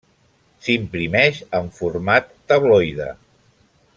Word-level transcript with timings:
S'imprimeix 0.67 1.41
en 1.59 1.69
format 1.81 2.33
tabloide. 2.53 3.13